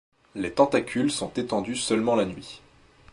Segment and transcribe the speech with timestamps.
[0.33, 2.61] Les tentacules sont étendus seulement la nuit.